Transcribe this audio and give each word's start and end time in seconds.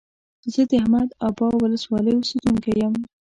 زه 0.53 0.61
د 0.69 0.71
احمد 0.81 1.09
ابا 1.27 1.47
ولسوالۍ 1.61 2.13
اوسيدونکى 2.15 2.71
يم. 2.81 2.93